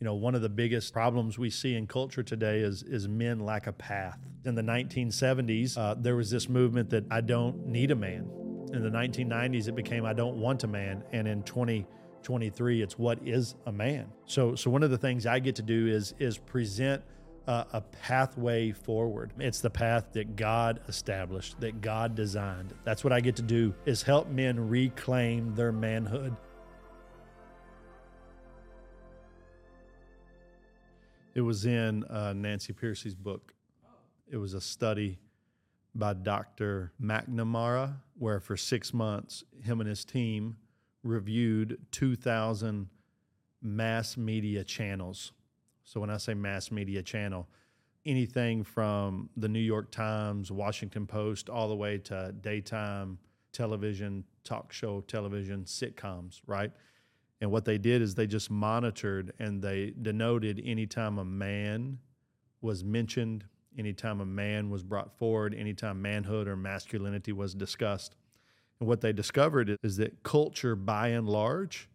[0.00, 3.40] You know, one of the biggest problems we see in culture today is is men
[3.40, 4.18] lack a path.
[4.46, 8.30] In the 1970s, uh, there was this movement that I don't need a man.
[8.72, 13.18] In the 1990s, it became I don't want a man, and in 2023, it's what
[13.26, 14.06] is a man.
[14.24, 17.02] So, so one of the things I get to do is is present
[17.46, 19.32] uh, a pathway forward.
[19.38, 22.72] It's the path that God established, that God designed.
[22.84, 26.36] That's what I get to do is help men reclaim their manhood
[31.34, 33.54] It was in uh, Nancy Pearcey's book.
[34.28, 35.18] It was a study
[35.94, 36.92] by Dr.
[37.00, 40.56] McNamara, where for six months, him and his team
[41.02, 42.88] reviewed 2,000
[43.62, 45.32] mass media channels.
[45.84, 47.48] So when I say mass media channel,
[48.04, 53.18] anything from the New York Times, Washington Post, all the way to daytime
[53.52, 56.72] television, talk show television, sitcoms, right?
[57.40, 61.98] And what they did is they just monitored and they denoted anytime a man
[62.60, 63.44] was mentioned,
[63.78, 68.16] anytime a man was brought forward, anytime manhood or masculinity was discussed.
[68.78, 71.88] And what they discovered is that culture, by and large,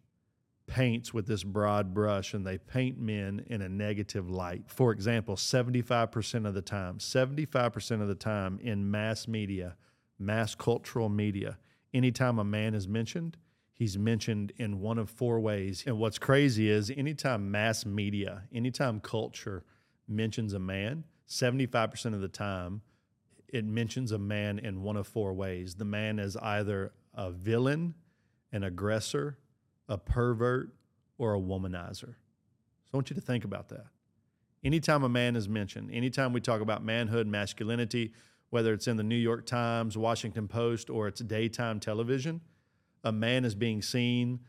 [0.66, 4.64] paints with this broad brush and they paint men in a negative light.
[4.66, 9.76] For example, 75% of the time, 75% of the time in mass media,
[10.18, 11.58] mass cultural media,
[11.94, 13.36] anytime a man is mentioned,
[13.76, 15.84] he's mentioned in one of four ways.
[15.86, 19.64] And what's crazy is anytime mass media, anytime culture
[20.08, 22.80] mentions a man, 75% of the time,
[23.48, 25.74] it mentions a man in one of four ways.
[25.74, 27.94] The man is either a villain,
[28.50, 29.38] an aggressor,
[29.88, 30.74] a pervert,
[31.18, 32.14] or a womanizer.
[32.84, 33.86] So I want you to think about that.
[34.64, 38.12] Anytime a man is mentioned, anytime we talk about manhood, masculinity,
[38.50, 42.40] whether it's in the New York Times, Washington Post, or it's daytime television,
[43.06, 44.40] a man is being seen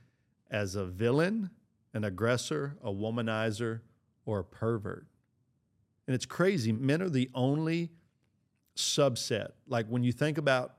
[0.49, 1.51] as a villain,
[1.93, 3.81] an aggressor, a womanizer,
[4.25, 5.05] or a pervert.
[6.07, 6.71] And it's crazy.
[6.71, 7.91] Men are the only
[8.75, 9.49] subset.
[9.67, 10.73] Like when you think about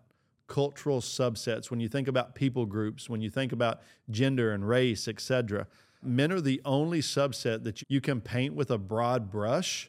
[0.49, 3.81] cultural subsets, when you think about people groups, when you think about
[4.11, 5.69] gender and race, etc.,
[6.03, 9.89] men are the only subset that you can paint with a broad brush.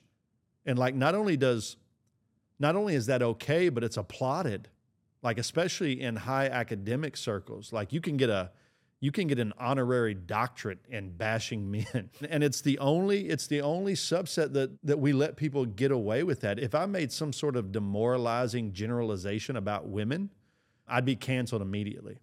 [0.67, 1.75] And like not only does
[2.59, 4.67] not only is that okay, but it's applauded
[5.21, 8.51] like especially in high academic circles like you can get a
[9.01, 12.09] you can get an honorary doctorate in bashing men.
[12.29, 16.23] And it's the only it's the only subset that that we let people get away
[16.23, 16.59] with that.
[16.59, 20.29] If i made some sort of demoralizing generalization about women
[20.87, 22.19] i'd be canceled immediately.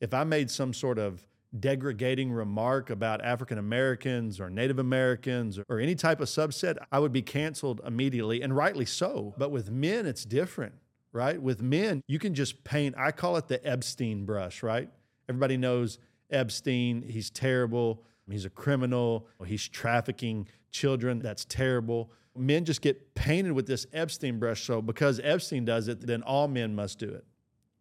[0.00, 1.24] If i made some sort of
[1.58, 7.12] degrading remark about african americans or native americans or any type of subset i would
[7.12, 9.34] be canceled immediately and rightly so.
[9.38, 10.74] But with men it's different
[11.12, 11.40] right?
[11.40, 14.88] With men, you can just paint, I call it the Epstein brush, right?
[15.28, 15.98] Everybody knows
[16.30, 22.10] Epstein, he's terrible, he's a criminal, he's trafficking children, that's terrible.
[22.36, 24.64] Men just get painted with this Epstein brush.
[24.64, 27.24] So because Epstein does it, then all men must do it,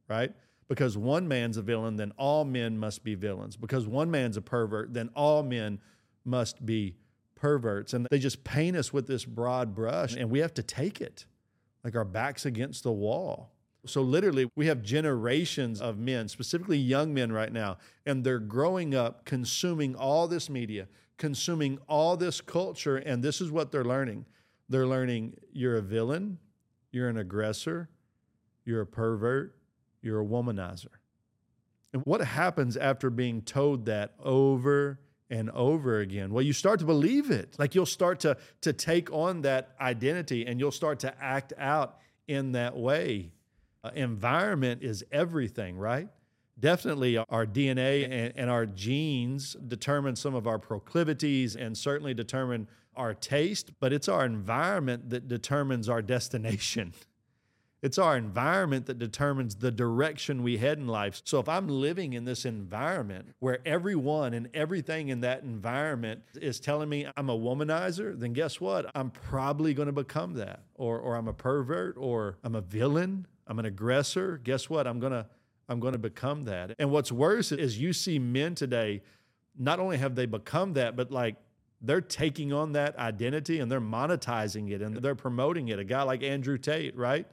[0.08, 0.32] right?
[0.68, 3.56] Because one man's a villain, then all men must be villains.
[3.56, 5.80] Because one man's a pervert, then all men
[6.26, 6.96] must be
[7.36, 7.94] perverts.
[7.94, 11.26] And they just paint us with this broad brush, and we have to take it
[11.88, 13.54] like our backs against the wall.
[13.86, 18.94] So, literally, we have generations of men, specifically young men right now, and they're growing
[18.94, 24.26] up consuming all this media, consuming all this culture, and this is what they're learning.
[24.68, 26.40] They're learning you're a villain,
[26.92, 27.88] you're an aggressor,
[28.66, 29.56] you're a pervert,
[30.02, 30.88] you're a womanizer.
[31.94, 35.00] And what happens after being told that over
[35.30, 36.32] and over again.
[36.32, 37.56] Well, you start to believe it.
[37.58, 41.98] Like you'll start to, to take on that identity and you'll start to act out
[42.28, 43.32] in that way.
[43.84, 46.08] Uh, environment is everything, right?
[46.60, 52.68] Definitely our DNA and, and our genes determine some of our proclivities and certainly determine
[52.96, 56.94] our taste, but it's our environment that determines our destination.
[57.84, 61.22] It's our environment that determines the direction we head in life.
[61.26, 66.60] So if I'm living in this environment where everyone and everything in that environment is
[66.60, 68.90] telling me I'm a womanizer, then guess what?
[68.96, 70.62] I'm probably going to become that.
[70.74, 74.40] Or or I'm a pervert or I'm a villain, I'm an aggressor.
[74.44, 74.88] Guess what?
[74.88, 75.28] I'm going to
[75.70, 76.74] I'm going to become that.
[76.80, 79.04] And what's worse is you see men today
[79.58, 81.36] not only have they become that, but like
[81.82, 85.78] they're taking on that identity and they're monetizing it and they're promoting it.
[85.78, 87.28] A guy like Andrew Tate, right?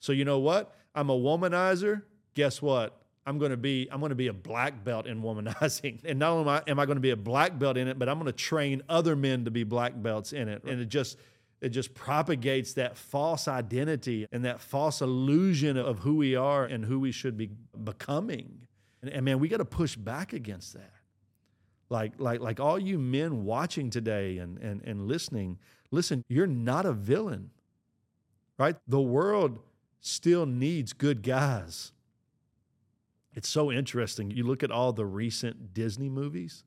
[0.00, 0.74] So you know what?
[0.94, 2.02] I'm a womanizer.
[2.34, 3.00] Guess what?
[3.26, 6.00] I'm going to be I'm going to be a black belt in womanizing.
[6.04, 7.98] And not only am I, am I going to be a black belt in it,
[7.98, 10.62] but I'm going to train other men to be black belts in it.
[10.64, 11.18] And it just
[11.60, 16.84] it just propagates that false identity and that false illusion of who we are and
[16.84, 17.50] who we should be
[17.82, 18.66] becoming.
[19.02, 20.92] And, and man, we got to push back against that.
[21.88, 25.58] Like, like, like all you men watching today and, and, and listening,
[25.90, 27.50] listen, you're not a villain,
[28.58, 28.76] right?
[28.86, 29.58] The world
[30.06, 31.92] still needs good guys.
[33.34, 34.30] It's so interesting.
[34.30, 36.64] You look at all the recent Disney movies.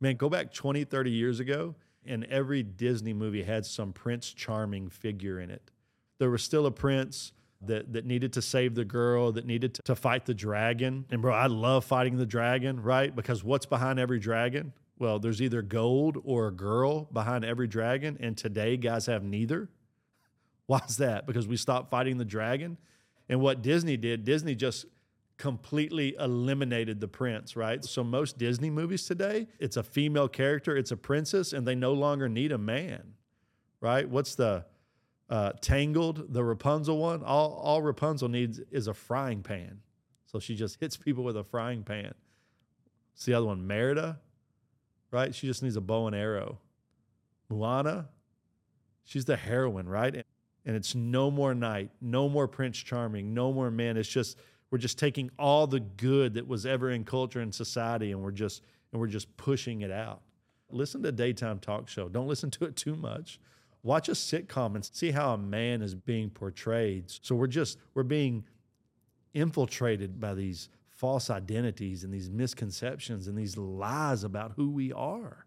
[0.00, 4.88] Man, go back 20, 30 years ago, and every Disney movie had some Prince Charming
[4.88, 5.70] figure in it.
[6.18, 9.82] There was still a prince that, that needed to save the girl, that needed to,
[9.82, 11.04] to fight the dragon.
[11.10, 13.14] And bro, I love fighting the dragon, right?
[13.14, 14.72] Because what's behind every dragon?
[14.98, 18.16] Well, there's either gold or a girl behind every dragon.
[18.20, 19.68] And today, guys have neither.
[20.66, 21.26] Why is that?
[21.26, 22.78] Because we stopped fighting the dragon.
[23.28, 24.86] And what Disney did, Disney just
[25.36, 27.84] completely eliminated the prince, right?
[27.84, 31.92] So most Disney movies today, it's a female character, it's a princess, and they no
[31.92, 33.14] longer need a man,
[33.80, 34.08] right?
[34.08, 34.64] What's the
[35.28, 37.22] uh, Tangled, the Rapunzel one?
[37.24, 39.80] All, all Rapunzel needs is a frying pan.
[40.26, 42.14] So she just hits people with a frying pan.
[43.14, 44.20] It's the other one, Merida,
[45.10, 45.34] right?
[45.34, 46.58] She just needs a bow and arrow.
[47.48, 48.08] Moana,
[49.04, 50.24] she's the heroine, right?
[50.66, 53.96] And it's no more knight, no more Prince Charming, no more man.
[53.96, 54.38] It's just
[54.70, 58.32] we're just taking all the good that was ever in culture and society and we're
[58.32, 58.62] just
[58.92, 60.22] and we're just pushing it out.
[60.70, 62.08] Listen to a daytime talk show.
[62.08, 63.38] Don't listen to it too much.
[63.82, 67.04] Watch a sitcom and see how a man is being portrayed.
[67.22, 68.44] So we're just we're being
[69.34, 75.44] infiltrated by these false identities and these misconceptions and these lies about who we are.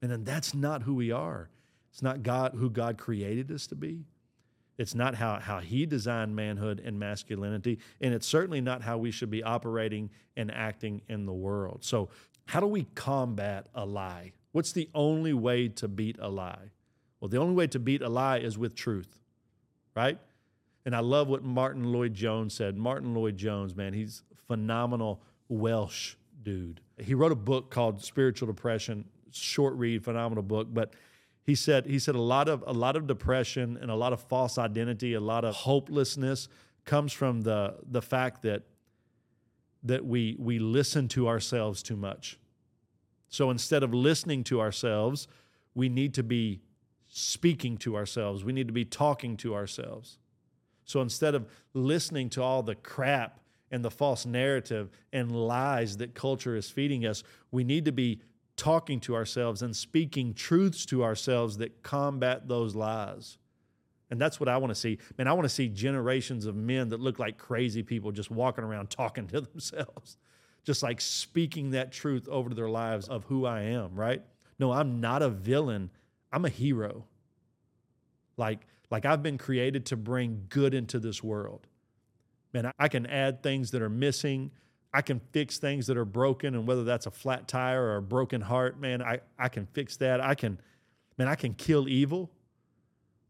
[0.00, 1.50] And then that's not who we are.
[1.90, 4.04] It's not God who God created us to be.
[4.80, 9.10] It's not how, how he designed manhood and masculinity, and it's certainly not how we
[9.10, 11.84] should be operating and acting in the world.
[11.84, 12.08] So,
[12.46, 14.32] how do we combat a lie?
[14.52, 16.70] What's the only way to beat a lie?
[17.20, 19.20] Well, the only way to beat a lie is with truth,
[19.94, 20.18] right?
[20.86, 22.78] And I love what Martyn Lloyd-Jones said.
[22.78, 26.80] Martyn Lloyd-Jones, man, he's phenomenal Welsh dude.
[26.96, 30.94] He wrote a book called Spiritual Depression, short read, phenomenal book, but
[31.42, 34.20] he said he said a lot of a lot of depression and a lot of
[34.22, 36.48] false identity, a lot of hopelessness
[36.84, 38.62] comes from the the fact that
[39.82, 42.38] that we we listen to ourselves too much.
[43.28, 45.28] So instead of listening to ourselves,
[45.74, 46.60] we need to be
[47.08, 48.44] speaking to ourselves.
[48.44, 50.18] We need to be talking to ourselves.
[50.84, 53.40] So instead of listening to all the crap
[53.70, 57.22] and the false narrative and lies that culture is feeding us,
[57.52, 58.20] we need to be
[58.60, 63.38] talking to ourselves and speaking truths to ourselves that combat those lies.
[64.10, 64.98] And that's what I want to see.
[65.16, 68.62] Man, I want to see generations of men that look like crazy people just walking
[68.62, 70.18] around talking to themselves,
[70.62, 74.22] just like speaking that truth over to their lives of who I am, right?
[74.58, 75.90] No, I'm not a villain.
[76.30, 77.06] I'm a hero.
[78.36, 81.66] Like, like I've been created to bring good into this world.
[82.52, 84.50] Man, I can add things that are missing.
[84.92, 88.02] I can fix things that are broken, and whether that's a flat tire or a
[88.02, 90.20] broken heart, man, I, I can fix that.
[90.20, 90.60] I can,
[91.16, 92.30] man, I can kill evil,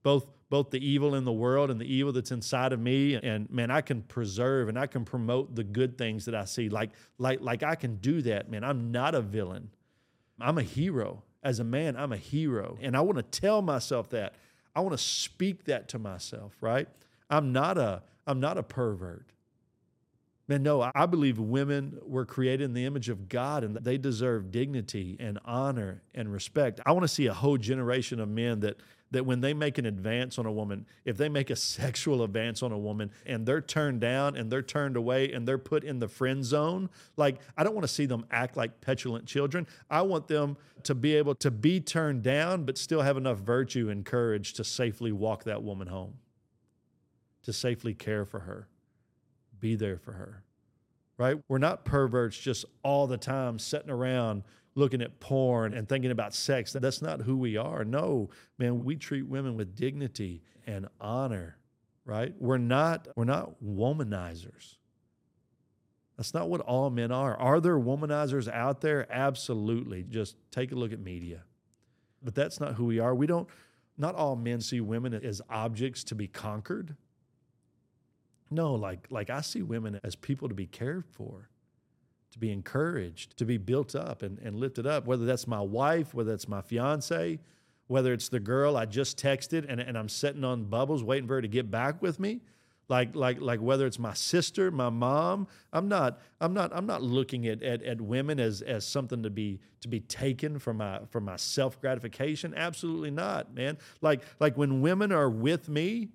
[0.03, 3.15] both both the evil in the world and the evil that's inside of me.
[3.15, 6.69] And man, I can preserve and I can promote the good things that I see.
[6.69, 8.65] Like, like, like I can do that, man.
[8.65, 9.71] I'm not a villain.
[10.41, 11.23] I'm a hero.
[11.43, 12.77] As a man, I'm a hero.
[12.83, 14.35] And I want to tell myself that.
[14.75, 16.89] I want to speak that to myself, right?
[17.31, 19.27] I'm not a I'm not a pervert.
[20.51, 24.51] Man, no, I believe women were created in the image of God and they deserve
[24.51, 26.81] dignity and honor and respect.
[26.85, 28.79] I want to see a whole generation of men that
[29.13, 32.65] that when they make an advance on a woman, if they make a sexual advance
[32.65, 36.01] on a woman and they're turned down and they're turned away and they're put in
[36.01, 39.69] the friend zone, like I don't want to see them act like petulant children.
[39.89, 43.89] I want them to be able to be turned down but still have enough virtue
[43.89, 46.15] and courage to safely walk that woman home.
[47.45, 48.67] To safely care for her
[49.61, 50.43] be there for her,
[51.19, 51.39] right?
[51.49, 56.35] We're not perverts just all the time sitting around looking at porn and thinking about
[56.35, 56.73] sex.
[56.73, 57.85] That's not who we are.
[57.85, 61.57] No, man, we treat women with dignity and honor,
[62.05, 62.33] right?
[62.39, 64.77] We're not we're not womanizers.
[66.17, 67.35] That's not what all men are.
[67.37, 69.07] Are there womanizers out there?
[69.11, 70.03] Absolutely.
[70.03, 71.45] Just take a look at media.
[72.23, 73.15] But that's not who we are.
[73.15, 73.49] We don't
[73.97, 76.97] not all men see women as objects to be conquered.
[78.51, 81.49] No, like like I see women as people to be cared for,
[82.33, 86.15] to be encouraged, to be built up and, and lifted up, whether that's my wife,
[86.15, 87.39] whether that's my fiance,
[87.87, 91.35] whether it's the girl I just texted and, and I'm sitting on bubbles waiting for
[91.35, 92.41] her to get back with me.
[92.89, 97.03] Like, like, like whether it's my sister, my mom, I'm not, I'm not, I'm not
[97.03, 101.01] looking at, at, at women as, as something to be, to be taken for my,
[101.09, 102.53] for my self gratification.
[102.57, 103.79] Absolutely not, man.
[104.01, 106.09] Like, like when women are with me,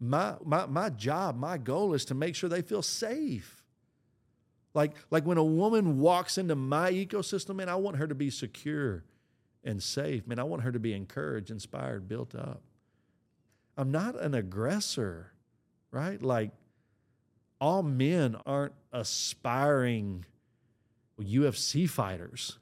[0.00, 3.62] my, my, my job, my goal is to make sure they feel safe.
[4.72, 8.30] Like, like when a woman walks into my ecosystem, man, I want her to be
[8.30, 9.04] secure
[9.64, 10.26] and safe.
[10.26, 12.62] Man, I want her to be encouraged, inspired, built up.
[13.76, 15.32] I'm not an aggressor,
[15.90, 16.20] right?
[16.20, 16.52] Like
[17.60, 20.24] all men aren't aspiring
[21.20, 22.58] UFC fighters.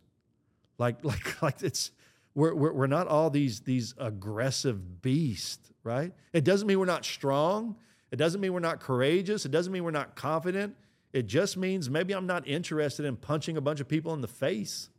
[0.78, 1.92] Like, like, like it's
[2.34, 6.12] we're, we're, we're not all these these aggressive beasts, right?
[6.34, 7.76] It doesn't mean we're not strong.
[8.10, 9.46] It doesn't mean we're not courageous.
[9.46, 10.76] It doesn't mean we're not confident.
[11.14, 14.28] It just means maybe I'm not interested in punching a bunch of people in the
[14.28, 14.90] face.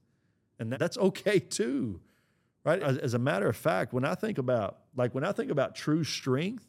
[0.57, 2.01] And that's okay too.
[2.65, 2.81] Right?
[2.81, 5.75] As, as a matter of fact, when I think about like when I think about
[5.75, 6.65] true strength,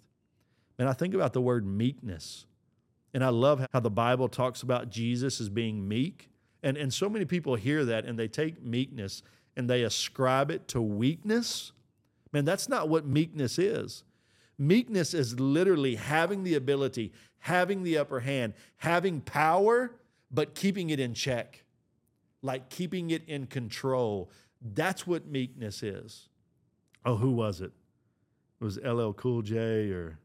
[0.79, 2.45] and I think about the word meekness.
[3.13, 6.31] And I love how the Bible talks about Jesus as being meek.
[6.63, 9.23] And, and so many people hear that and they take meekness
[9.57, 11.73] and they ascribe it to weakness.
[12.33, 14.05] Man, that's not what meekness is.
[14.61, 19.93] Meekness is literally having the ability, having the upper hand, having power,
[20.31, 21.65] but keeping it in check,
[22.43, 24.31] like keeping it in control.
[24.61, 26.29] That's what meekness is.
[27.07, 27.73] Oh, who was it?
[28.61, 30.19] It was LL Cool J or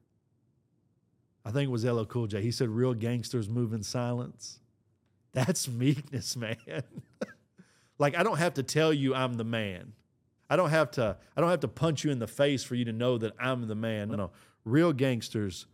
[1.45, 2.41] I think it was LL Cool J.
[2.41, 4.59] He said, Real gangsters move in silence.
[5.31, 6.57] That's meekness, man.
[7.97, 9.93] like I don't have to tell you I'm the man.
[10.49, 12.85] I don't have to I don't have to punch you in the face for you
[12.85, 14.09] to know that I'm the man.
[14.09, 14.31] No, no.
[14.63, 15.67] Real gangsters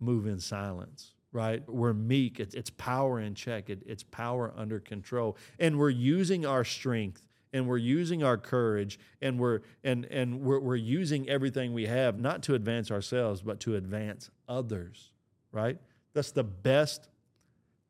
[0.00, 1.62] move in silence, right?
[1.68, 2.40] We're meek.
[2.40, 3.70] It's, it's power in check.
[3.70, 5.36] It, it's power under control.
[5.58, 10.60] And we're using our strength and we're using our courage and we're and and we're,
[10.60, 15.12] we're using everything we have not to advance ourselves but to advance others
[15.52, 15.78] right
[16.14, 17.08] that's the best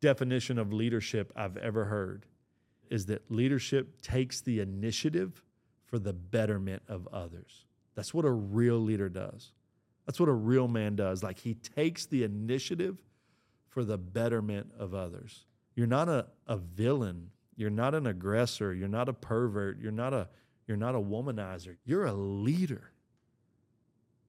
[0.00, 2.26] definition of leadership i've ever heard
[2.90, 5.42] is that leadership takes the initiative
[5.92, 9.52] for the betterment of others that's what a real leader does
[10.06, 12.98] that's what a real man does like he takes the initiative
[13.68, 15.44] for the betterment of others
[15.76, 18.74] you're not a, a villain you're not an aggressor.
[18.74, 19.78] You're not a pervert.
[19.78, 20.28] You're not a,
[20.66, 21.76] you're not a womanizer.
[21.84, 22.90] You're a leader.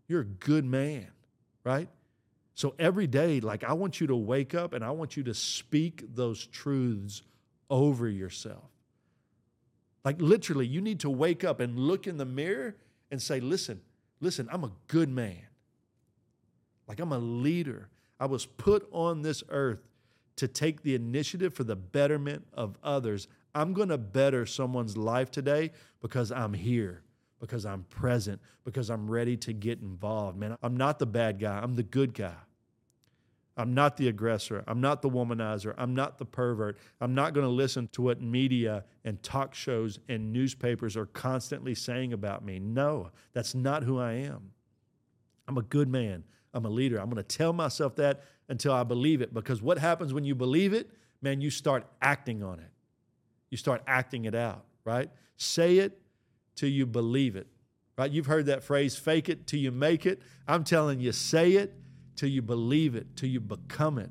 [0.08, 1.08] You're a good man,
[1.64, 1.90] right?
[2.56, 5.34] So every day, like I want you to wake up and I want you to
[5.34, 7.24] speak those truths
[7.70, 8.70] over yourself.
[10.04, 12.76] Like literally, you need to wake up and look in the mirror
[13.12, 13.82] and say, listen,
[14.20, 15.44] listen, I'm a good man.
[16.88, 17.90] Like I'm a leader.
[18.20, 19.80] I was put on this earth
[20.36, 23.28] to take the initiative for the betterment of others.
[23.56, 27.04] I'm going to better someone's life today because I'm here,
[27.40, 30.38] because I'm present, because I'm ready to get involved.
[30.38, 32.36] Man, I'm not the bad guy, I'm the good guy.
[33.56, 34.64] I'm not the aggressor.
[34.68, 35.76] I'm not the womanizer.
[35.78, 36.78] I'm not the pervert.
[37.00, 41.76] I'm not going to listen to what media and talk shows and newspapers are constantly
[41.76, 42.58] saying about me.
[42.58, 44.52] No, that's not who I am.
[45.48, 46.24] I'm a good man.
[46.54, 47.00] I'm a leader.
[47.00, 49.34] I'm going to tell myself that until I believe it.
[49.34, 50.90] Because what happens when you believe it?
[51.22, 52.72] Man, you start acting on it.
[53.52, 55.12] You start acting it out, right?
[55.38, 56.00] Say it
[56.56, 57.48] till you believe it,
[57.98, 58.10] right?
[58.10, 60.22] You've heard that phrase, fake it till you make it.
[60.48, 61.76] I'm telling you, say it
[62.16, 64.10] till you believe it, till you become it.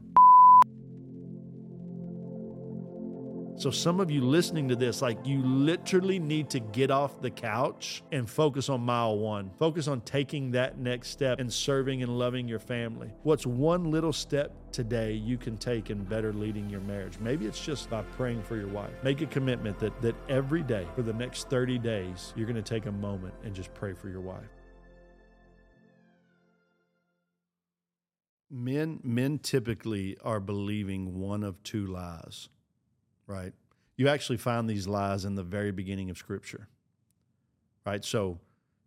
[3.63, 7.31] So, some of you listening to this, like you literally need to get off the
[7.31, 9.53] couch and focus on mile one.
[9.59, 13.13] Focus on taking that next step and serving and loving your family.
[13.23, 17.21] What's one little step today you can take in better leading your marriage?
[17.21, 18.91] Maybe it's just by praying for your wife.
[19.05, 22.63] Make a commitment that, that every day for the next 30 days, you're going to
[22.63, 24.49] take a moment and just pray for your wife.
[28.53, 32.49] Men, men typically are believing one of two lies
[33.33, 33.53] right?
[33.97, 36.69] You actually find these lies in the very beginning of Scripture,
[37.85, 38.05] right?
[38.05, 38.39] So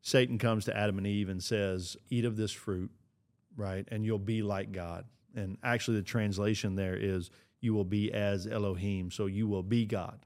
[0.02, 2.92] Satan comes to Adam and Eve and says, Eat of this fruit,
[3.56, 3.88] right?
[3.92, 5.06] And you'll be like God.
[5.36, 7.30] And actually, the translation there is,
[7.60, 9.12] You will be as Elohim.
[9.12, 10.20] So you will be God.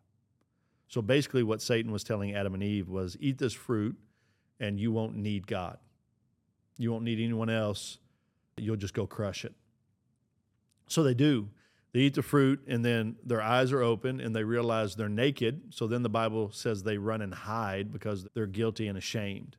[0.88, 3.98] So basically, what Satan was telling Adam and Eve was, Eat this fruit
[4.60, 5.78] and you won't need God.
[6.78, 8.00] You won't need anyone else.
[8.62, 9.54] You'll just go crush it.
[10.88, 11.50] So they do.
[11.92, 15.74] They eat the fruit and then their eyes are open and they realize they're naked.
[15.74, 19.58] So then the Bible says they run and hide because they're guilty and ashamed.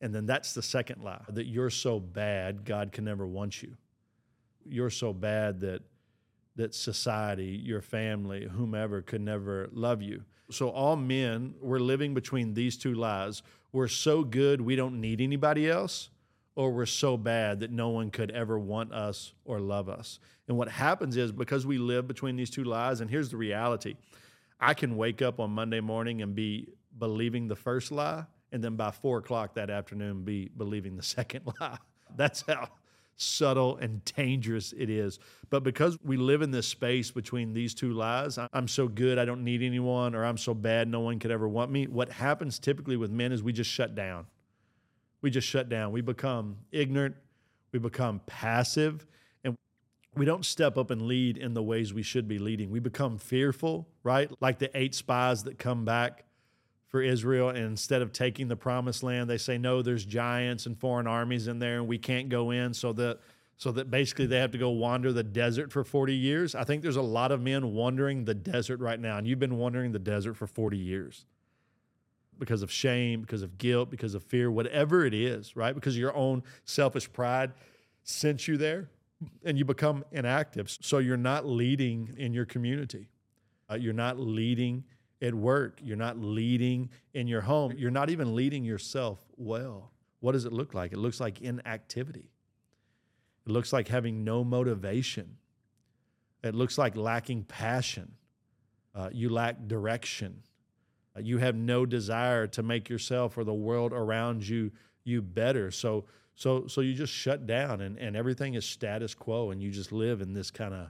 [0.00, 3.76] And then that's the second lie that you're so bad, God can never want you.
[4.64, 5.82] You're so bad that
[6.56, 10.22] that society, your family, whomever could never love you.
[10.50, 13.42] So all men, we're living between these two lies.
[13.72, 16.08] We're so good we don't need anybody else
[16.56, 20.18] or we're so bad that no one could ever want us or love us.
[20.48, 23.94] And what happens is because we live between these two lies, and here's the reality
[24.58, 28.74] I can wake up on Monday morning and be believing the first lie, and then
[28.74, 31.78] by four o'clock that afternoon be believing the second lie.
[32.16, 32.70] That's how
[33.16, 35.18] subtle and dangerous it is.
[35.50, 39.24] But because we live in this space between these two lies, I'm so good, I
[39.24, 41.86] don't need anyone, or I'm so bad, no one could ever want me.
[41.86, 44.26] What happens typically with men is we just shut down.
[45.22, 45.92] We just shut down.
[45.92, 47.16] We become ignorant,
[47.72, 49.06] we become passive,
[49.44, 49.56] and
[50.14, 52.70] we don't step up and lead in the ways we should be leading.
[52.70, 54.30] We become fearful, right?
[54.40, 56.24] Like the eight spies that come back
[56.88, 57.50] for Israel.
[57.50, 61.48] And instead of taking the promised land, they say, no, there's giants and foreign armies
[61.48, 62.72] in there and we can't go in.
[62.72, 63.20] So that
[63.58, 66.54] so that basically they have to go wander the desert for 40 years.
[66.54, 69.56] I think there's a lot of men wandering the desert right now, and you've been
[69.56, 71.24] wandering the desert for 40 years
[72.38, 75.74] because of shame, because of guilt, because of fear, whatever it is, right?
[75.74, 77.52] Because your own selfish pride
[78.02, 78.88] sent you there
[79.44, 80.70] and you become inactive.
[80.70, 83.08] So you're not leading in your community.
[83.70, 84.84] Uh, you're not leading
[85.22, 85.80] at work.
[85.82, 87.72] You're not leading in your home.
[87.76, 89.90] You're not even leading yourself well.
[90.20, 90.92] What does it look like?
[90.92, 92.30] It looks like inactivity.
[93.46, 95.36] It looks like having no motivation.
[96.42, 98.12] It looks like lacking passion.
[98.94, 100.42] Uh, you lack direction.
[101.16, 104.70] Uh, you have no desire to make yourself or the world around you
[105.04, 105.70] you better.
[105.70, 106.04] So
[106.34, 109.92] so so you just shut down and, and everything is status quo and you just
[109.92, 110.88] live in this kind of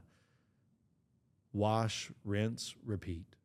[1.53, 3.37] wash, rinse, repeat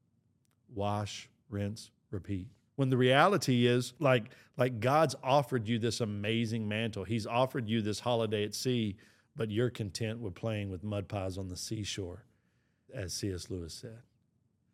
[0.74, 2.48] wash, rinse, repeat.
[2.76, 7.04] When the reality is like like God's offered you this amazing mantle.
[7.04, 8.98] He's offered you this holiday at sea,
[9.36, 12.26] but you're content with playing with mud pies on the seashore,
[12.94, 13.50] as C.S.
[13.50, 14.00] Lewis said.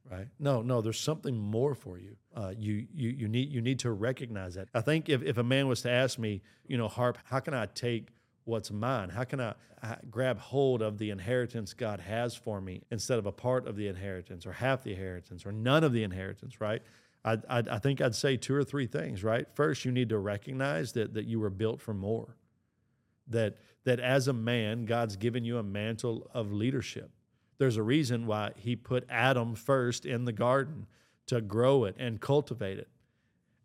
[0.09, 0.27] Right?
[0.39, 2.15] No, no, there's something more for you.
[2.33, 4.69] Uh, you you you need you need to recognize that.
[4.73, 7.53] I think if, if a man was to ask me, you know, Harp, how can
[7.53, 8.07] I take
[8.47, 9.09] what's mine?
[9.09, 13.25] How can I, I, grab hold of the inheritance God has for me instead of
[13.25, 16.81] a part of the inheritance or half the inheritance or none of the inheritance, right?
[17.25, 19.45] I, I, I think I'd say two or three things, right?
[19.53, 22.37] First, you need to recognize that, that you were built for more,
[23.27, 27.11] that, that as a man, God's given you a mantle of leadership.
[27.57, 30.87] There's a reason why he put Adam first in the garden
[31.27, 32.87] to grow it and cultivate it.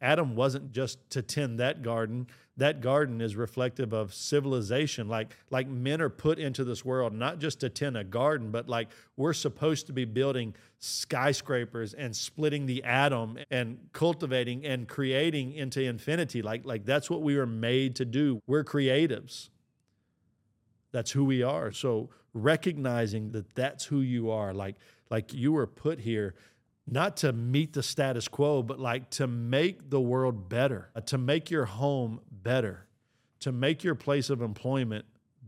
[0.01, 5.09] Adam wasn't just to tend that garden, that garden is reflective of civilization.
[5.09, 8.69] Like like men are put into this world not just to tend a garden but
[8.69, 15.53] like we're supposed to be building skyscrapers and splitting the atom and cultivating and creating
[15.53, 16.43] into infinity.
[16.43, 18.43] Like like that's what we were made to do.
[18.49, 19.51] We're creatives.
[20.91, 21.71] That's who we are.
[21.71, 24.77] So recognizing that that's who you are like
[25.11, 26.35] like you were put here
[26.87, 31.19] not to meet the status quo, but like to make the world better, uh, to
[31.19, 32.87] make your home better,
[33.41, 35.05] to make your place of employment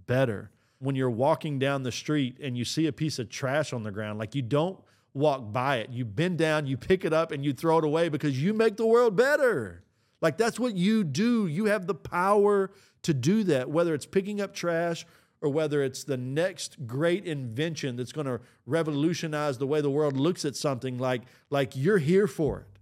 [0.07, 0.51] better.
[0.79, 3.91] When you're walking down the street and you see a piece of trash on the
[3.91, 4.79] ground, like you don't
[5.13, 5.91] walk by it.
[5.91, 8.77] You bend down, you pick it up, and you throw it away because you make
[8.77, 9.83] the world better.
[10.21, 11.47] Like that's what you do.
[11.47, 12.71] You have the power
[13.03, 15.07] to do that, whether it's picking up trash
[15.45, 20.17] or whether it's the next great invention that's going to revolutionize the way the world
[20.17, 22.79] looks at something like like you're here for it.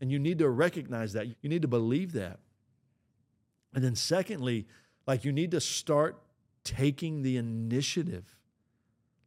[0.00, 1.26] And you need to recognize that.
[1.26, 2.38] You need to believe that.
[3.74, 4.68] And then secondly
[5.08, 6.22] like you need to start
[6.62, 8.24] taking the initiative.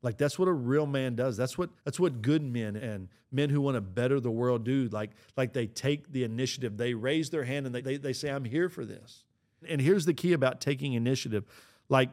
[0.01, 1.35] Like that's what a real man does.
[1.35, 4.87] That's what that's what good men and men who want to better the world do.
[4.93, 6.77] Like like they take the initiative.
[6.77, 9.25] They raise their hand and they, they, they say i'm here for this.
[9.67, 11.43] And here's the key about taking initiative.
[11.89, 12.11] Like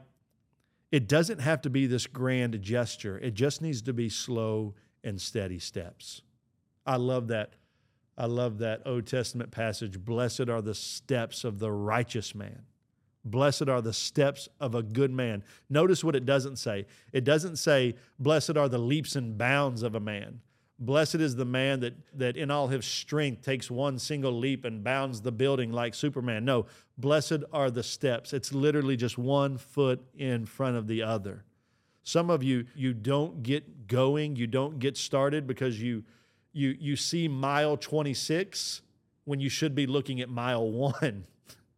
[0.90, 4.74] it doesn't have to be this grand gesture, it just needs to be slow
[5.05, 6.22] and steady steps.
[6.87, 7.55] I love that.
[8.16, 10.01] I love that Old Testament passage.
[10.01, 12.62] Blessed are the steps of the righteous man.
[13.24, 15.44] Blessed are the steps of a good man.
[15.68, 16.87] Notice what it doesn't say.
[17.12, 20.40] It doesn't say, Blessed are the leaps and bounds of a man.
[20.81, 24.85] Blessed is the man that, that in all his strength takes one single leap and
[24.85, 26.45] bounds the building like Superman.
[26.45, 28.33] No, blessed are the steps.
[28.33, 31.45] It's literally just one foot in front of the other.
[32.05, 36.05] Some of you, you don't get going, you don't get started because you,
[36.53, 38.83] you, you see mile 26
[39.25, 41.27] when you should be looking at mile one.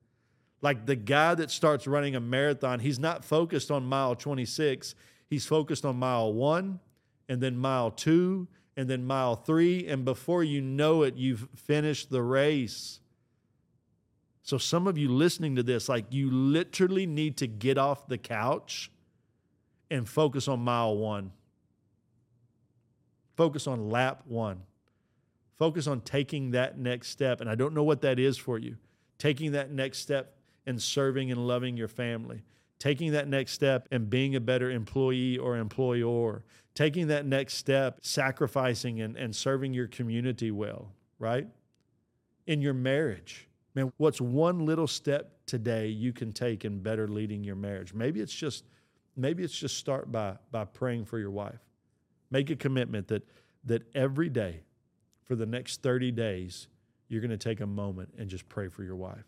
[0.60, 4.94] like the guy that starts running a marathon, he's not focused on mile 26,
[5.30, 6.80] he's focused on mile one
[7.30, 8.46] and then mile two
[8.80, 13.00] and then mile three, and before you know it, you've finished the race.
[14.42, 18.16] So, some of you listening to this, like you literally need to get off the
[18.16, 18.90] couch
[19.90, 21.30] and focus on mile one.
[23.36, 24.62] Focus on lap one.
[25.58, 27.42] Focus on taking that next step.
[27.42, 28.78] And I don't know what that is for you.
[29.18, 32.44] Taking that next step and serving and loving your family
[32.80, 36.42] taking that next step and being a better employee or employer,
[36.74, 40.90] taking that next step, sacrificing and, and serving your community well,
[41.20, 41.46] right?
[42.48, 47.44] In your marriage, Man, what's one little step today you can take in better leading
[47.44, 47.94] your marriage?
[47.94, 48.64] Maybe it's just
[49.16, 51.60] maybe it's just start by by praying for your wife.
[52.30, 53.22] Make a commitment that
[53.64, 54.62] that every day
[55.24, 56.66] for the next 30 days
[57.08, 59.24] you're going to take a moment and just pray for your wife.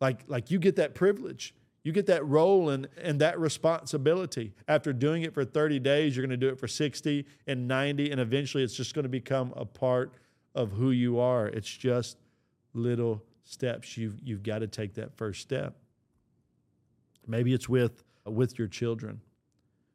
[0.00, 1.54] Like like you get that privilege.
[1.82, 4.52] You get that role and, and that responsibility.
[4.68, 8.10] After doing it for 30 days, you're going to do it for 60 and 90,
[8.10, 10.12] and eventually it's just going to become a part
[10.54, 11.46] of who you are.
[11.46, 12.18] It's just
[12.74, 13.96] little steps.
[13.96, 15.74] You've, you've got to take that first step.
[17.26, 19.20] Maybe it's with, with your children.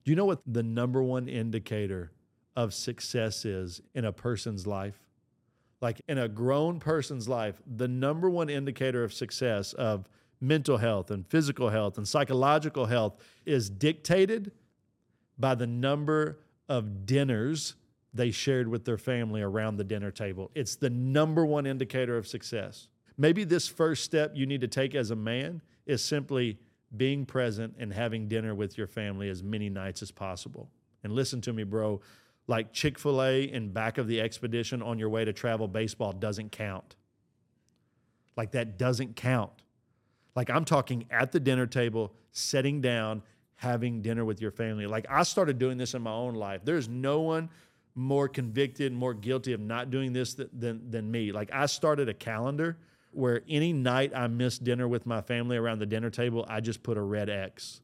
[0.04, 2.12] Do you know what the number one indicator
[2.56, 5.00] of success is in a person's life?
[5.82, 10.08] Like in a grown person's life, the number one indicator of success of
[10.48, 14.52] mental health and physical health and psychological health is dictated
[15.38, 17.76] by the number of dinners
[18.14, 20.50] they shared with their family around the dinner table.
[20.56, 22.88] It's the number one indicator of success.
[23.18, 26.58] Maybe this first step you need to take as a man is simply
[26.96, 30.70] being present and having dinner with your family as many nights as possible.
[31.04, 32.02] And listen to me, bro,
[32.48, 36.14] like Chick fil A in back of the expedition on your way to travel baseball
[36.14, 36.96] doesn't count.
[38.38, 39.65] Like that doesn't count.
[40.36, 43.22] Like I'm talking at the dinner table, sitting down,
[43.56, 44.86] having dinner with your family.
[44.86, 46.62] Like I started doing this in my own life.
[46.64, 47.50] There's no one
[47.96, 51.32] more convicted, more guilty of not doing this than, than me.
[51.32, 52.78] Like I started a calendar
[53.12, 56.84] where any night I missed dinner with my family around the dinner table, I just
[56.84, 57.80] put a red X.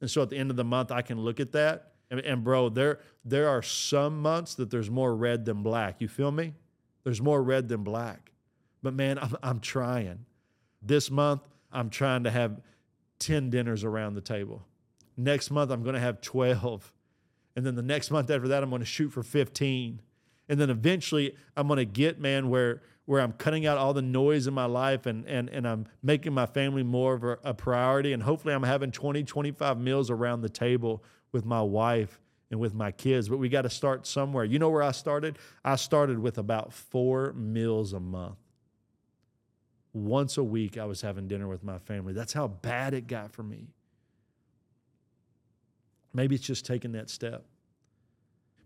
[0.00, 1.92] And so at the end of the month, I can look at that.
[2.10, 6.00] And, and bro, there there are some months that there's more red than black.
[6.00, 6.54] You feel me?
[7.04, 8.32] There's more red than black.
[8.82, 10.26] But man, I'm, I'm trying.
[10.82, 11.42] This month,
[11.74, 12.60] I'm trying to have
[13.18, 14.62] 10 dinners around the table.
[15.16, 16.92] Next month, I'm going to have 12.
[17.56, 20.00] And then the next month after that, I'm going to shoot for 15.
[20.48, 24.02] And then eventually, I'm going to get, man, where, where I'm cutting out all the
[24.02, 27.54] noise in my life and, and, and I'm making my family more of a, a
[27.54, 28.12] priority.
[28.12, 32.74] And hopefully, I'm having 20, 25 meals around the table with my wife and with
[32.74, 33.28] my kids.
[33.28, 34.44] But we got to start somewhere.
[34.44, 35.38] You know where I started?
[35.64, 38.36] I started with about four meals a month
[39.94, 42.12] once a week I was having dinner with my family.
[42.12, 43.68] That's how bad it got for me.
[46.12, 47.44] Maybe it's just taking that step.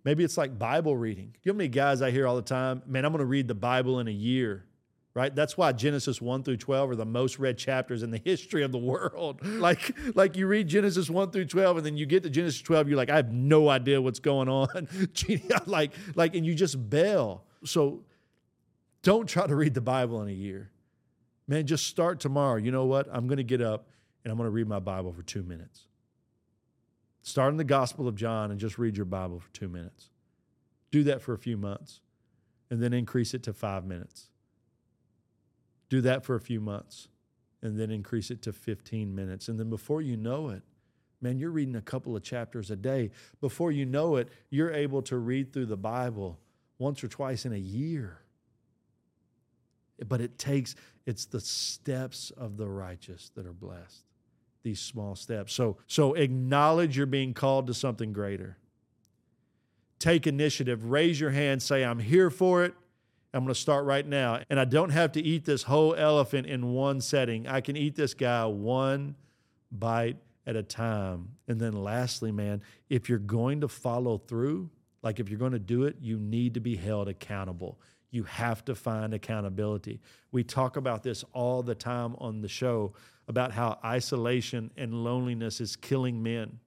[0.04, 1.34] Maybe it's like Bible reading.
[1.42, 3.46] You know how many guys I hear all the time, man, I'm going to read
[3.46, 4.64] the Bible in a year,
[5.12, 5.34] right?
[5.34, 8.72] That's why Genesis 1 through 12 are the most read chapters in the history of
[8.72, 9.40] the world.
[9.58, 12.88] Like, like you read Genesis 1 through 12, and then you get to Genesis 12,
[12.88, 14.88] you're like, I have no idea what's going on.
[15.66, 17.44] like, like, and you just bail.
[17.64, 18.04] So
[19.02, 20.70] don't try to read the Bible in a year
[21.48, 22.56] Man, just start tomorrow.
[22.56, 23.08] You know what?
[23.10, 23.88] I'm going to get up
[24.22, 25.86] and I'm going to read my Bible for two minutes.
[27.22, 30.10] Start in the Gospel of John and just read your Bible for two minutes.
[30.90, 32.00] Do that for a few months
[32.70, 34.28] and then increase it to five minutes.
[35.88, 37.08] Do that for a few months
[37.62, 39.48] and then increase it to 15 minutes.
[39.48, 40.62] And then before you know it,
[41.22, 43.10] man, you're reading a couple of chapters a day.
[43.40, 46.38] Before you know it, you're able to read through the Bible
[46.78, 48.20] once or twice in a year.
[50.06, 50.74] But it takes,
[51.06, 54.04] it's the steps of the righteous that are blessed.
[54.62, 55.52] These small steps.
[55.52, 58.56] So, so acknowledge you're being called to something greater.
[59.98, 60.84] Take initiative.
[60.84, 61.62] Raise your hand.
[61.62, 62.74] Say, I'm here for it.
[63.34, 64.40] I'm going to start right now.
[64.48, 67.46] And I don't have to eat this whole elephant in one setting.
[67.46, 69.16] I can eat this guy one
[69.70, 71.36] bite at a time.
[71.46, 74.70] And then, lastly, man, if you're going to follow through,
[75.02, 77.78] like if you're going to do it, you need to be held accountable.
[78.10, 80.00] You have to find accountability.
[80.32, 82.94] We talk about this all the time on the show
[83.26, 86.60] about how isolation and loneliness is killing men.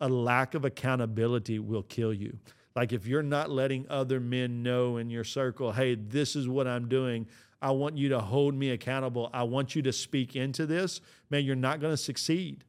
[0.00, 2.38] A lack of accountability will kill you.
[2.76, 6.68] Like if you're not letting other men know in your circle, hey, this is what
[6.68, 7.26] I'm doing.
[7.60, 9.30] I want you to hold me accountable.
[9.32, 11.00] I want you to speak into this.
[11.30, 12.64] Man, you're not going to succeed.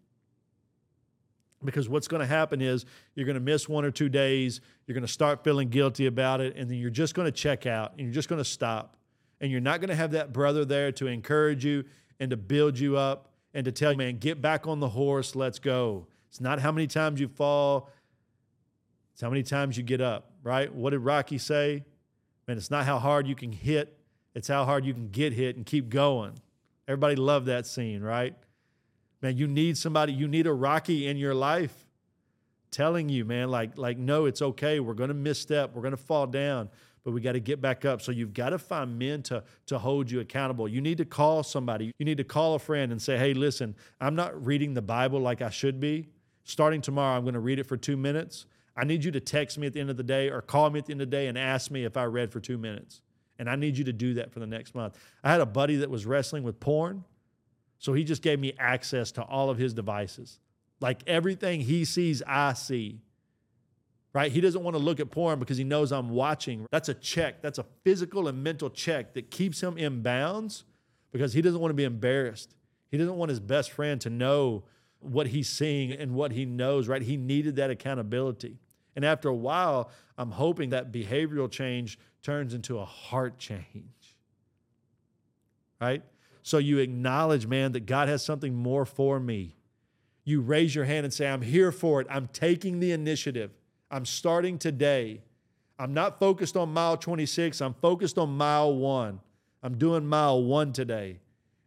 [1.63, 4.93] Because what's going to happen is you're going to miss one or two days, you're
[4.93, 7.93] going to start feeling guilty about it, and then you're just going to check out
[7.93, 8.95] and you're just going to stop.
[9.41, 11.85] And you're not going to have that brother there to encourage you
[12.19, 15.35] and to build you up and to tell you, man, get back on the horse,
[15.35, 16.07] let's go.
[16.29, 17.89] It's not how many times you fall,
[19.13, 20.73] it's how many times you get up, right?
[20.73, 21.83] What did Rocky say?
[22.47, 23.97] Man, it's not how hard you can hit,
[24.35, 26.33] it's how hard you can get hit and keep going.
[26.87, 28.35] Everybody loved that scene, right?
[29.21, 31.87] Man, you need somebody, you need a Rocky in your life
[32.71, 34.79] telling you, man, like, like, no, it's okay.
[34.79, 35.73] We're to misstep.
[35.73, 36.69] We're to fall down,
[37.03, 38.01] but we got to get back up.
[38.01, 40.67] So you've got to find men to, to hold you accountable.
[40.67, 41.91] You need to call somebody.
[41.97, 45.19] You need to call a friend and say, hey, listen, I'm not reading the Bible
[45.19, 46.09] like I should be.
[46.43, 48.45] Starting tomorrow, I'm going to read it for two minutes.
[48.75, 50.79] I need you to text me at the end of the day or call me
[50.79, 53.01] at the end of the day and ask me if I read for two minutes.
[53.39, 54.97] And I need you to do that for the next month.
[55.23, 57.03] I had a buddy that was wrestling with porn.
[57.79, 60.39] So he just gave me access to all of his devices.
[60.79, 63.01] Like everything he sees, I see.
[64.13, 64.31] Right?
[64.31, 66.65] He doesn't want to look at porn because he knows I'm watching.
[66.71, 67.41] That's a check.
[67.41, 70.63] That's a physical and mental check that keeps him in bounds
[71.11, 72.55] because he doesn't want to be embarrassed.
[72.89, 74.63] He doesn't want his best friend to know
[74.99, 77.01] what he's seeing and what he knows, right?
[77.01, 78.57] He needed that accountability.
[78.95, 84.15] And after a while, I'm hoping that behavioral change turns into a heart change.
[85.79, 86.01] Right?
[86.47, 89.57] So you acknowledge, man, that God has something more for me.
[90.23, 92.07] You raise your hand and say, I'm here for it.
[92.09, 93.51] I'm taking the initiative.
[93.91, 95.23] I'm starting today.
[95.77, 99.19] I'm not focused on mile 26, I'm focused on mile one.
[99.61, 101.19] I'm doing mile one today.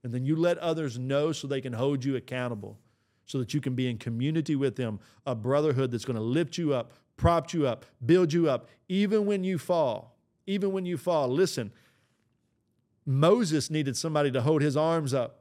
[0.03, 2.79] And then you let others know so they can hold you accountable,
[3.27, 6.57] so that you can be in community with them, a brotherhood that's going to lift
[6.57, 10.16] you up, prop you up, build you up, even when you fall.
[10.47, 11.29] Even when you fall.
[11.29, 11.71] Listen,
[13.07, 15.41] Moses needed somebody to hold his arms up.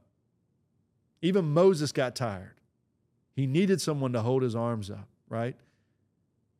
[1.21, 2.55] Even Moses got tired.
[3.35, 5.55] He needed someone to hold his arms up, right?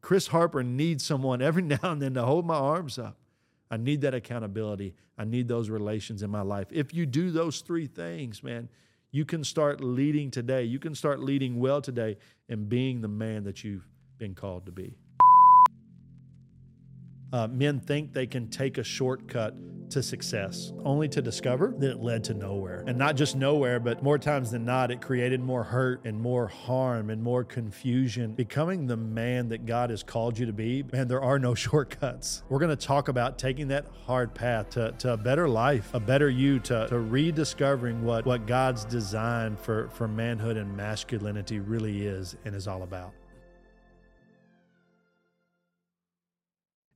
[0.02, 3.18] Chris Harper needs someone every now and then to hold my arms up.
[3.72, 4.96] I need that accountability.
[5.18, 6.68] I need those relations in my life.
[6.72, 8.70] If you do those three things, man,
[9.12, 10.64] you can start leading today.
[10.64, 14.72] You can start leading well today and being the man that you've been called to
[14.72, 14.96] be.
[17.32, 19.56] Uh, men think they can take a shortcut
[19.91, 22.84] to success, only to discover that it led to nowhere.
[22.88, 26.47] And not just nowhere, but more times than not, it created more hurt and more
[26.47, 28.34] harm and more confusion.
[28.34, 32.43] Becoming the man that God has called you to be, man, there are no shortcuts.
[32.49, 35.99] We're going to talk about taking that hard path to, to a better life, a
[35.99, 42.06] better you, to, to rediscovering what, what God's design for, for manhood and masculinity really
[42.06, 43.13] is and is all about.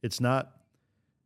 [0.02, 0.52] It's not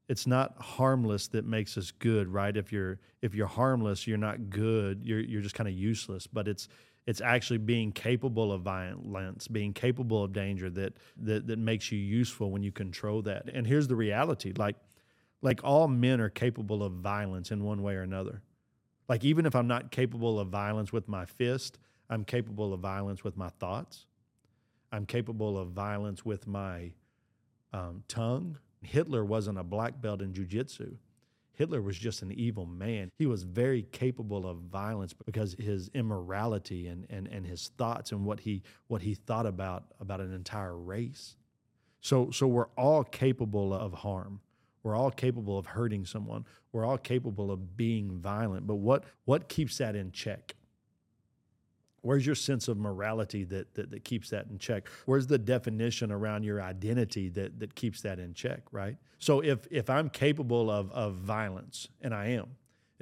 [0.09, 2.55] it's not harmless that makes us good, right?
[2.55, 5.01] If you're if you're harmless, you're not good.
[5.03, 6.27] You're you're just kind of useless.
[6.27, 6.69] But it's
[7.05, 11.99] it's actually being capable of violence, being capable of danger that that that makes you
[11.99, 13.49] useful when you control that.
[13.53, 14.75] And here's the reality: like
[15.41, 18.41] like all men are capable of violence in one way or another.
[19.09, 23.23] Like even if I'm not capable of violence with my fist, I'm capable of violence
[23.23, 24.05] with my thoughts.
[24.91, 26.93] I'm capable of violence with my
[27.73, 28.57] um, tongue.
[28.81, 30.97] Hitler wasn't a black belt in jujitsu.
[31.57, 33.09] Hitler was just an evil man.
[33.17, 38.23] He was very capable of violence because his immorality and, and, and his thoughts and
[38.25, 41.35] what he what he thought about about an entire race.
[41.99, 44.39] So so we're all capable of harm.
[44.83, 46.45] We're all capable of hurting someone.
[46.71, 48.67] We're all capable of being violent.
[48.67, 50.53] But what what keeps that in check?
[52.07, 54.87] Where's your sense of morality that, that, that keeps that in check?
[55.05, 58.95] Where's the definition around your identity that, that keeps that in check, right?
[59.19, 62.47] So if, if I'm capable of, of violence, and I am,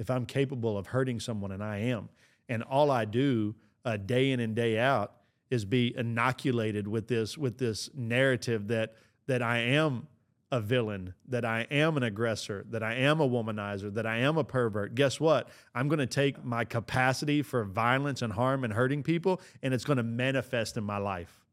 [0.00, 2.08] if I'm capable of hurting someone, and I am,
[2.48, 5.12] and all I do uh, day in and day out
[5.50, 8.96] is be inoculated with this with this narrative that
[9.28, 10.08] that I am
[10.56, 14.38] a villain, that I am an aggressor, that I am a womanizer, that I am
[14.38, 15.50] a pervert, guess what?
[15.74, 19.84] I'm going to take my capacity for violence and harm and hurting people and it's
[19.84, 21.44] going to manifest in my life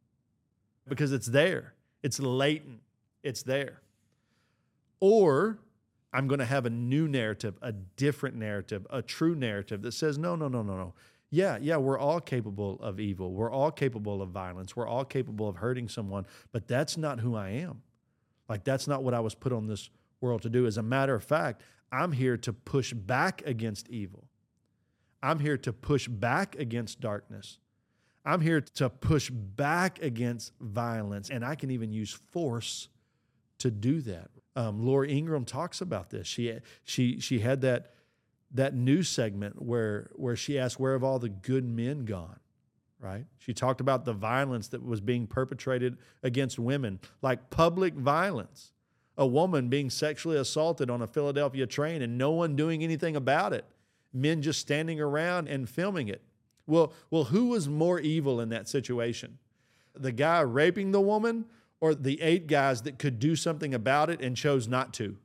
[0.88, 1.74] because it's there.
[2.02, 2.80] It's latent.
[3.24, 3.82] It's there.
[5.02, 5.60] Or
[6.14, 10.18] I'm going to have a new narrative, a different narrative, a true narrative that says,
[10.18, 10.94] no, no, no, no, no.
[11.30, 13.34] Yeah, yeah, we're all capable of evil.
[13.34, 14.78] We're all capable of violence.
[14.78, 17.82] We're all capable of hurting someone, but that's not who I am.
[18.54, 19.90] Like, that's not what I was put on this
[20.22, 20.68] world to do.
[20.68, 24.26] As a matter of fact, I'm here to push back against evil.
[25.24, 27.58] I'm here to push back against darkness.
[28.24, 31.32] I'm here to push back against violence.
[31.32, 32.90] And I can even use force
[33.58, 34.30] to do that.
[34.56, 36.28] Um, Laura Ingraham talks about this.
[36.28, 37.96] She, she, she had that,
[38.52, 42.40] that news segment where, where she asked, Where have all the good men gone?
[43.04, 43.26] Right?
[43.38, 48.72] She talked about the violence that was being perpetrated against women, like public violence.
[49.18, 53.54] A woman being sexually assaulted on a Philadelphia train and no one doing anything about
[53.54, 53.66] it.
[54.14, 56.22] Men just standing around and filming it.
[56.66, 59.38] Well, well, who was more evil in that situation?
[59.94, 61.46] The guy raping the woman
[61.82, 65.18] or the eight guys that could do something about it and chose not to?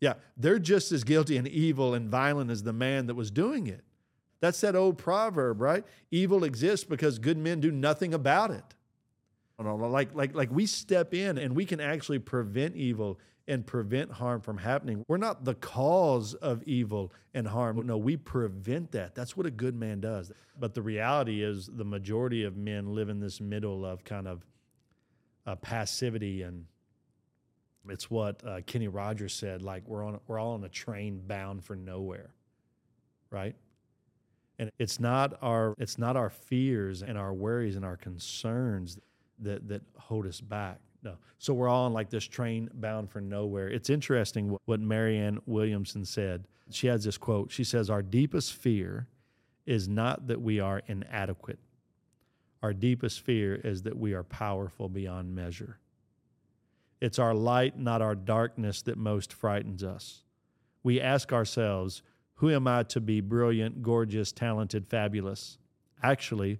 [0.00, 3.68] Yeah, they're just as guilty and evil and violent as the man that was doing
[3.68, 3.84] it.
[4.42, 5.84] That's that old proverb, right?
[6.10, 8.64] Evil exists because good men do nothing about it.
[9.58, 14.40] Like, like, like we step in and we can actually prevent evil and prevent harm
[14.40, 15.04] from happening.
[15.06, 17.86] We're not the cause of evil and harm.
[17.86, 19.14] No, we prevent that.
[19.14, 20.32] That's what a good man does.
[20.58, 24.44] But the reality is, the majority of men live in this middle of kind of
[25.46, 26.66] uh, passivity and
[27.88, 29.62] It's what uh, Kenny Rogers said.
[29.62, 32.30] Like we're on, we're all on a train bound for nowhere,
[33.30, 33.56] right?
[34.58, 38.98] And it's not our, it's not our fears and our worries and our concerns
[39.38, 40.78] that that hold us back.
[41.02, 41.16] No.
[41.38, 43.68] So we're all on like this train bound for nowhere.
[43.68, 46.46] It's interesting what, what Marianne Williamson said.
[46.70, 47.50] She has this quote.
[47.50, 49.08] She says, Our deepest fear
[49.66, 51.58] is not that we are inadequate.
[52.62, 55.78] Our deepest fear is that we are powerful beyond measure.
[57.00, 60.22] It's our light, not our darkness, that most frightens us.
[60.84, 62.02] We ask ourselves,
[62.42, 65.58] Who am I to be brilliant, gorgeous, talented, fabulous?
[66.02, 66.58] Actually,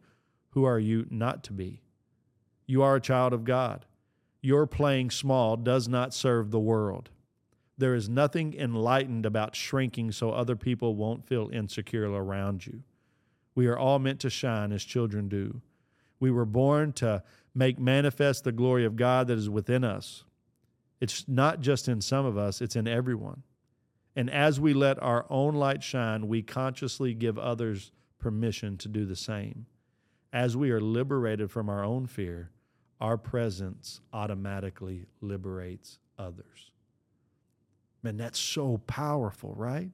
[0.50, 1.82] who are you not to be?
[2.68, 3.84] You are a child of God.
[4.40, 7.10] Your playing small does not serve the world.
[7.76, 12.84] There is nothing enlightened about shrinking so other people won't feel insecure around you.
[13.56, 15.62] We are all meant to shine as children do.
[16.20, 17.24] We were born to
[17.56, 20.22] make manifest the glory of God that is within us.
[21.00, 23.42] It's not just in some of us, it's in everyone.
[24.14, 29.04] And as we let our own light shine, we consciously give others permission to do
[29.04, 29.66] the same.
[30.32, 32.50] As we are liberated from our own fear,
[33.00, 36.70] our presence automatically liberates others.
[38.02, 39.90] Man, that's so powerful, right?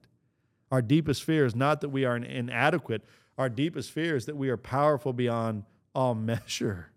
[0.71, 3.03] Our deepest fear is not that we are inadequate.
[3.37, 5.63] Our deepest fear is that we are powerful beyond
[5.95, 6.91] all measure.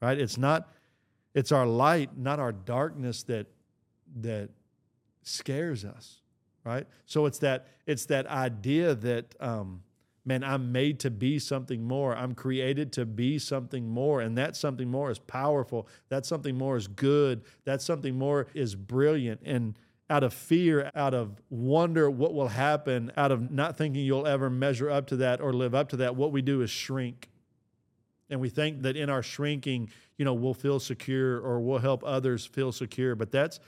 [0.00, 0.18] Right?
[0.18, 0.68] It's not
[1.34, 3.46] it's our light, not our darkness that
[4.20, 4.50] that
[5.28, 6.20] scares us.
[6.64, 6.86] Right?
[7.06, 9.82] So it's that it's that idea that um,
[10.28, 12.14] man, I'm made to be something more.
[12.14, 14.20] I'm created to be something more.
[14.20, 15.88] And that something more is powerful.
[16.10, 17.42] That something more is good.
[17.64, 19.40] That something more is brilliant.
[19.44, 19.74] And
[20.10, 24.50] out of fear, out of wonder what will happen, out of not thinking you'll ever
[24.50, 27.30] measure up to that or live up to that, what we do is shrink.
[28.30, 32.04] And we think that in our shrinking, you know, we'll feel secure or we'll help
[32.04, 33.14] others feel secure.
[33.14, 33.60] But that's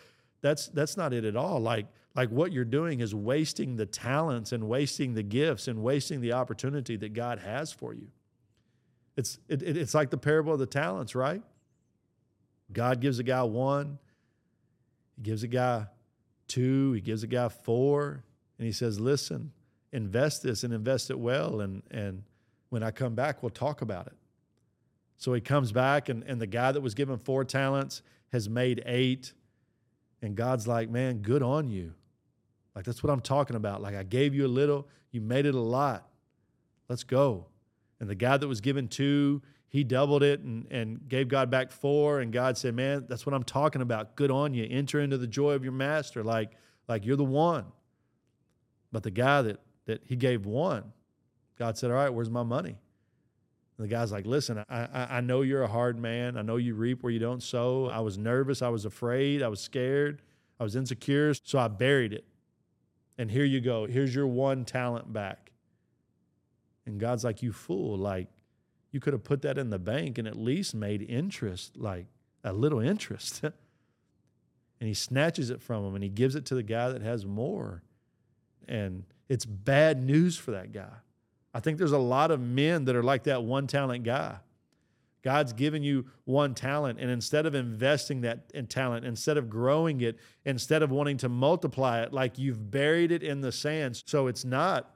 [0.43, 1.61] that's that's not it at all.
[1.61, 6.21] Like like what you're doing is wasting the talents and wasting the gifts and wasting
[6.21, 8.09] the opportunity that God has for you.
[9.17, 11.43] It's, it, it's like the parable of the talents, right?
[12.73, 13.99] God gives a guy one,
[15.17, 15.87] he gives a guy
[16.49, 18.25] two, he gives a guy four,
[18.59, 19.53] and he says, Listen,
[19.93, 21.61] invest this and invest it well.
[21.61, 22.23] And, and
[22.71, 24.17] when I come back, we'll talk about it.
[25.17, 28.83] So he comes back, and, and the guy that was given four talents has made
[28.87, 29.33] eight.
[30.23, 31.95] And God's like, Man, good on you.
[32.75, 33.83] Like that's what I'm talking about.
[33.83, 36.09] Like I gave you a little, you made it a lot.
[36.89, 37.47] Let's go.
[38.01, 41.71] And the guy that was given two, he doubled it and, and gave God back
[41.71, 42.21] four.
[42.21, 44.17] And God said, Man, that's what I'm talking about.
[44.17, 44.67] Good on you.
[44.69, 46.25] Enter into the joy of your master.
[46.25, 46.53] Like,
[46.89, 47.67] like you're the one.
[48.93, 50.93] But the guy that that he gave one,
[51.59, 52.79] God said, All right, where's my money?
[53.81, 56.37] The guy's like, Listen, I, I, I know you're a hard man.
[56.37, 57.87] I know you reap where you don't sow.
[57.87, 58.61] I was nervous.
[58.61, 59.43] I was afraid.
[59.43, 60.21] I was scared.
[60.59, 61.33] I was insecure.
[61.33, 62.27] So I buried it.
[63.17, 63.87] And here you go.
[63.87, 65.53] Here's your one talent back.
[66.85, 67.97] And God's like, You fool.
[67.97, 68.29] Like,
[68.93, 72.07] you could have put that in the bank and at least made interest, like
[72.45, 73.43] a little interest.
[73.43, 73.55] and
[74.79, 77.83] he snatches it from him and he gives it to the guy that has more.
[78.69, 80.93] And it's bad news for that guy.
[81.53, 84.37] I think there's a lot of men that are like that one talent guy.
[85.23, 90.01] God's given you one talent, and instead of investing that in talent, instead of growing
[90.01, 94.03] it, instead of wanting to multiply it, like you've buried it in the sand.
[94.07, 94.95] So it's not,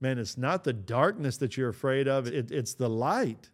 [0.00, 3.50] man, it's not the darkness that you're afraid of, it, it's the light.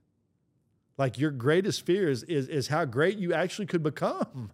[0.99, 4.51] Like your greatest fear is, is, is how great you actually could become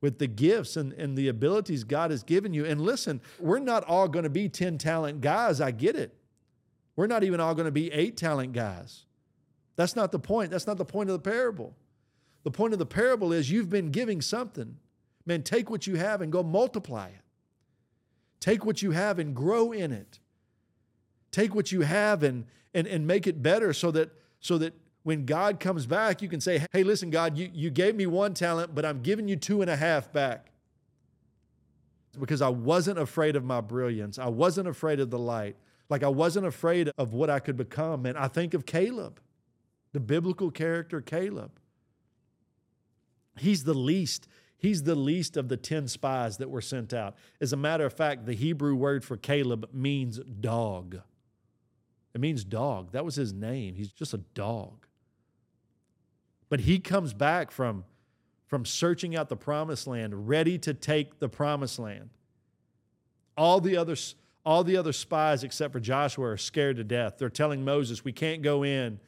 [0.00, 2.64] with the gifts and, and the abilities God has given you.
[2.64, 5.60] And listen, we're not all going to be 10 talent guys.
[5.60, 6.16] I get it.
[7.00, 9.06] We're not even all going to be eight talent guys.
[9.76, 10.50] That's not the point.
[10.50, 11.74] That's not the point of the parable.
[12.42, 14.76] The point of the parable is you've been giving something.
[15.24, 17.22] Man, take what you have and go multiply it.
[18.38, 20.18] Take what you have and grow in it.
[21.30, 24.10] Take what you have and, and, and make it better so that,
[24.40, 27.96] so that when God comes back, you can say, hey, listen, God, you, you gave
[27.96, 30.50] me one talent, but I'm giving you two and a half back.
[32.20, 34.18] Because I wasn't afraid of my brilliance.
[34.18, 35.56] I wasn't afraid of the light.
[35.90, 38.06] Like I wasn't afraid of what I could become.
[38.06, 39.20] And I think of Caleb
[39.92, 41.58] the biblical character Caleb.
[43.36, 44.28] He's the least.
[44.56, 47.16] He's the least of the 10 spies that were sent out.
[47.40, 51.00] As a matter of fact, the Hebrew word for Caleb means dog.
[52.14, 52.92] It means dog.
[52.92, 53.74] That was his name.
[53.74, 54.86] He's just a dog.
[56.48, 57.84] But he comes back from,
[58.46, 62.10] from searching out the promised land, ready to take the promised land.
[63.36, 63.96] All the other
[64.44, 67.18] all the other spies except for Joshua are scared to death.
[67.18, 69.00] They're telling Moses, "We can't go in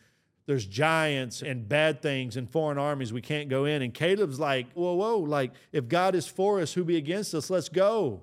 [0.46, 3.12] there's giants and bad things and foreign armies.
[3.12, 3.82] We can't go in.
[3.82, 7.48] And Caleb's like, whoa, whoa, like if God is for us, who be against us?
[7.48, 8.22] Let's go.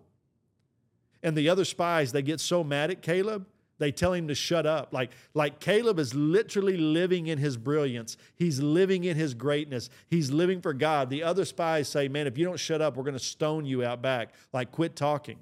[1.23, 3.45] And the other spies, they get so mad at Caleb,
[3.77, 4.93] they tell him to shut up.
[4.93, 8.17] Like, like Caleb is literally living in his brilliance.
[8.35, 9.89] He's living in his greatness.
[10.07, 11.09] He's living for God.
[11.09, 13.85] The other spies say, Man, if you don't shut up, we're going to stone you
[13.85, 14.33] out back.
[14.51, 15.37] Like, quit talking.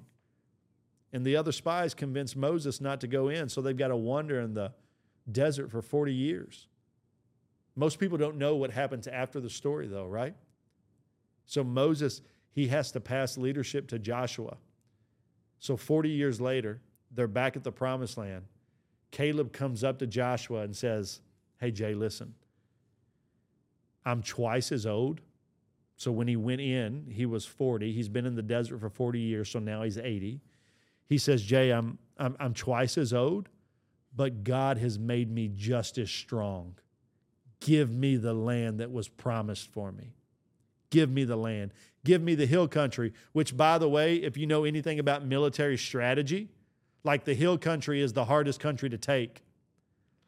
[1.12, 4.40] And the other spies convince Moses not to go in, so they've got to wander
[4.40, 4.72] in the
[5.30, 6.66] desert for 40 years.
[7.76, 10.34] Most people don't know what happens after the story, though, right?
[11.46, 14.56] So Moses, he has to pass leadership to Joshua.
[15.60, 16.80] So 40 years later,
[17.10, 18.44] they're back at the promised land.
[19.10, 21.20] Caleb comes up to Joshua and says,
[21.58, 22.34] Hey, Jay, listen,
[24.04, 25.20] I'm twice as old.
[25.96, 27.92] So when he went in, he was 40.
[27.92, 30.40] He's been in the desert for 40 years, so now he's 80.
[31.08, 33.48] He says, Jay, I'm, I'm, I'm twice as old,
[34.14, 36.74] but God has made me just as strong.
[37.60, 40.12] Give me the land that was promised for me.
[40.90, 41.72] Give me the land.
[42.04, 45.76] Give me the hill country, which, by the way, if you know anything about military
[45.76, 46.48] strategy,
[47.04, 49.42] like the hill country is the hardest country to take.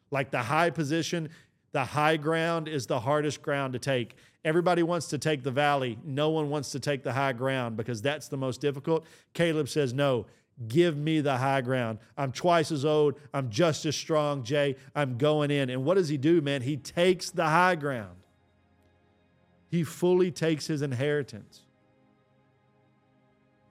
[0.09, 1.29] Like the high position,
[1.71, 4.15] the high ground is the hardest ground to take.
[4.43, 5.97] Everybody wants to take the valley.
[6.03, 9.05] No one wants to take the high ground because that's the most difficult.
[9.33, 10.25] Caleb says, No,
[10.67, 11.99] give me the high ground.
[12.17, 13.15] I'm twice as old.
[13.33, 14.75] I'm just as strong, Jay.
[14.95, 15.69] I'm going in.
[15.69, 16.61] And what does he do, man?
[16.61, 18.17] He takes the high ground,
[19.69, 21.61] he fully takes his inheritance.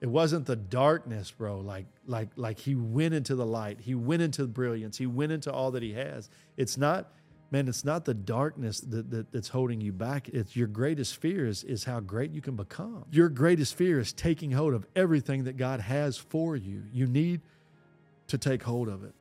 [0.01, 1.59] It wasn't the darkness, bro.
[1.59, 3.79] Like, like, like he went into the light.
[3.81, 4.97] He went into the brilliance.
[4.97, 6.27] He went into all that he has.
[6.57, 7.13] It's not,
[7.51, 10.29] man, it's not the darkness that, that, that's holding you back.
[10.29, 13.05] It's your greatest fear is, is how great you can become.
[13.11, 16.83] Your greatest fear is taking hold of everything that God has for you.
[16.93, 17.41] You need
[18.27, 19.13] to take hold of it.